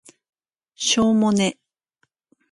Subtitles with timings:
[0.73, 1.59] しょーもね